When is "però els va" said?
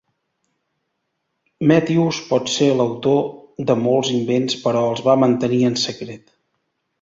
4.65-5.19